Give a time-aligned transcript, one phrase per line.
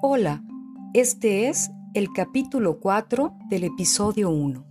[0.00, 0.44] Hola,
[0.94, 4.64] este es el capítulo 4 del episodio 1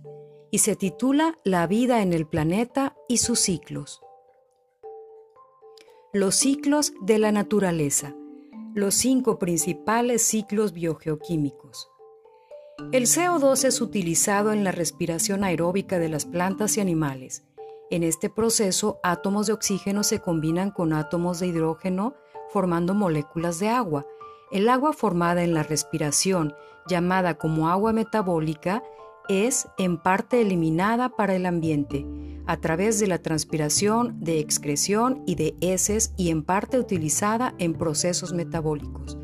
[0.50, 4.00] y se titula La vida en el planeta y sus ciclos.
[6.14, 8.16] Los ciclos de la naturaleza,
[8.72, 11.90] los cinco principales ciclos biogeoquímicos.
[12.92, 17.44] El CO2 es utilizado en la respiración aeróbica de las plantas y animales.
[17.90, 22.14] En este proceso, átomos de oxígeno se combinan con átomos de hidrógeno
[22.48, 24.06] formando moléculas de agua
[24.50, 26.54] el agua formada en la respiración,
[26.88, 28.82] llamada como agua metabólica,
[29.28, 32.06] es en parte eliminada para el ambiente
[32.46, 37.74] a través de la transpiración, de excreción y de heces y en parte utilizada en
[37.74, 39.18] procesos metabólicos.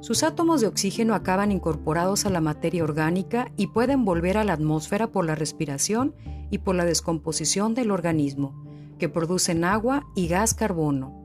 [0.00, 4.54] Sus átomos de oxígeno acaban incorporados a la materia orgánica y pueden volver a la
[4.54, 6.14] atmósfera por la respiración
[6.50, 8.64] y por la descomposición del organismo,
[8.98, 11.19] que producen agua y gas carbono.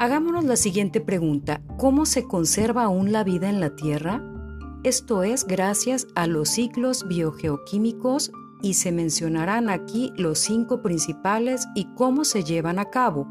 [0.00, 1.60] Hagámonos la siguiente pregunta.
[1.76, 4.22] ¿Cómo se conserva aún la vida en la Tierra?
[4.84, 8.30] Esto es gracias a los ciclos biogeoquímicos
[8.62, 13.26] y se mencionarán aquí los cinco principales y cómo se llevan a cabo.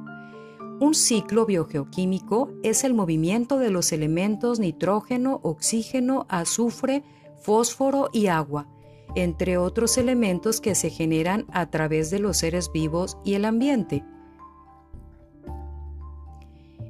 [0.82, 7.06] Un ciclo biogeoquímico es el movimiento de los elementos nitrógeno, oxígeno, azufre,
[7.42, 8.68] fósforo y agua,
[9.16, 14.04] entre otros elementos que se generan a través de los seres vivos y el ambiente.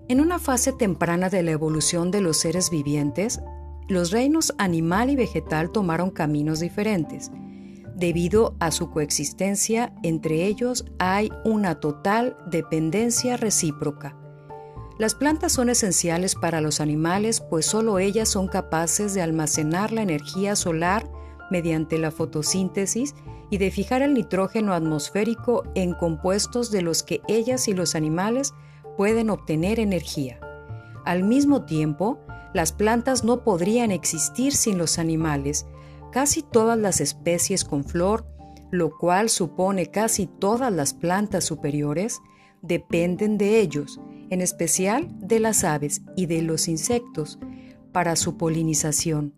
[0.09, 3.41] En una fase temprana de la evolución de los seres vivientes,
[3.89, 7.29] los reinos animal y vegetal tomaron caminos diferentes.
[7.93, 14.15] Debido a su coexistencia, entre ellos hay una total dependencia recíproca.
[14.97, 20.03] Las plantas son esenciales para los animales, pues solo ellas son capaces de almacenar la
[20.03, 21.11] energía solar
[21.51, 23.13] mediante la fotosíntesis
[23.49, 28.53] y de fijar el nitrógeno atmosférico en compuestos de los que ellas y los animales
[28.97, 30.39] pueden obtener energía.
[31.05, 32.19] Al mismo tiempo,
[32.53, 35.65] las plantas no podrían existir sin los animales.
[36.11, 38.25] Casi todas las especies con flor,
[38.71, 42.19] lo cual supone casi todas las plantas superiores,
[42.61, 47.39] dependen de ellos, en especial de las aves y de los insectos,
[47.93, 49.33] para su polinización.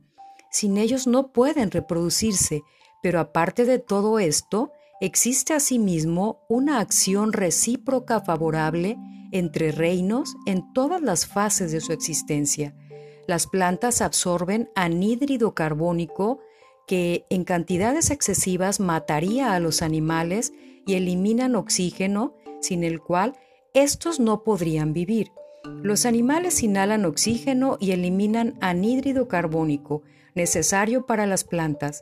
[0.49, 2.63] Sin ellos no pueden reproducirse,
[3.03, 4.71] pero aparte de todo esto,
[5.01, 8.97] existe asimismo una acción recíproca favorable
[9.31, 12.75] entre reinos en todas las fases de su existencia.
[13.27, 16.39] Las plantas absorben anhídrido carbónico
[16.87, 20.53] que en cantidades excesivas mataría a los animales
[20.87, 23.37] y eliminan oxígeno sin el cual
[23.73, 25.31] estos no podrían vivir.
[25.83, 30.01] Los animales inhalan oxígeno y eliminan anhídrido carbónico,
[30.33, 31.99] necesario para las plantas.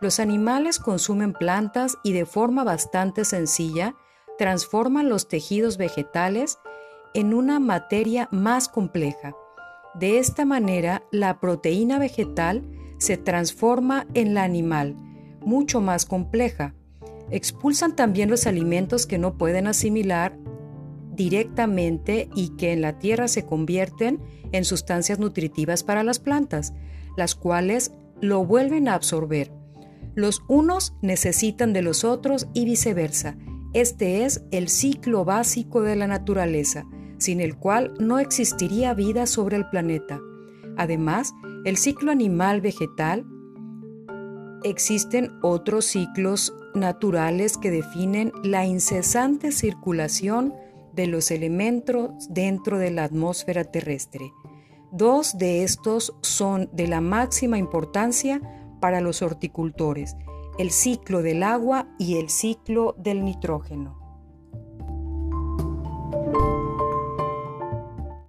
[0.00, 3.94] Los animales consumen plantas y de forma bastante sencilla
[4.36, 6.58] transforman los tejidos vegetales
[7.16, 9.34] en una materia más compleja.
[9.94, 12.62] De esta manera, la proteína vegetal
[12.98, 14.94] se transforma en la animal,
[15.40, 16.74] mucho más compleja.
[17.30, 20.36] Expulsan también los alimentos que no pueden asimilar
[21.14, 24.20] directamente y que en la tierra se convierten
[24.52, 26.74] en sustancias nutritivas para las plantas,
[27.16, 29.50] las cuales lo vuelven a absorber.
[30.14, 33.38] Los unos necesitan de los otros y viceversa.
[33.72, 36.84] Este es el ciclo básico de la naturaleza
[37.18, 40.20] sin el cual no existiría vida sobre el planeta.
[40.76, 41.32] Además,
[41.64, 43.26] el ciclo animal-vegetal,
[44.62, 50.54] existen otros ciclos naturales que definen la incesante circulación
[50.92, 54.32] de los elementos dentro de la atmósfera terrestre.
[54.92, 58.40] Dos de estos son de la máxima importancia
[58.80, 60.16] para los horticultores,
[60.58, 64.05] el ciclo del agua y el ciclo del nitrógeno.